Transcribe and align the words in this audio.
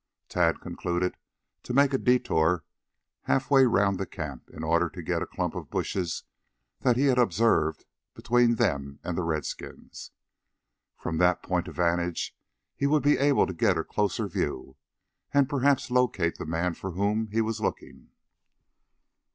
Tad 0.29 0.61
concluded 0.61 1.15
to 1.61 1.75
make 1.75 1.93
a 1.93 1.99
detour 1.99 2.65
half 3.25 3.51
way 3.51 3.65
round 3.65 3.99
the 3.99 4.07
camp 4.07 4.49
in 4.49 4.63
order 4.63 4.89
to 4.89 5.01
get 5.03 5.21
a 5.21 5.27
clump 5.27 5.53
of 5.53 5.69
bushes 5.69 6.23
that 6.79 6.97
he 6.97 7.05
had 7.05 7.19
observed 7.19 7.85
between 8.15 8.55
them 8.55 8.99
and 9.03 9.15
the 9.15 9.21
redskins. 9.21 10.09
From 10.97 11.19
that 11.19 11.43
point 11.43 11.67
of 11.67 11.75
vantage 11.75 12.35
he 12.75 12.87
would 12.87 13.03
be 13.03 13.19
able 13.19 13.45
to 13.45 13.53
get 13.53 13.77
a 13.77 13.83
closer 13.83 14.27
view, 14.27 14.75
and 15.35 15.47
perhaps 15.47 15.91
locate 15.91 16.39
the 16.39 16.47
man 16.47 16.73
for 16.73 16.93
whom 16.93 17.27
he 17.27 17.39
was 17.39 17.61
looking. 17.61 18.09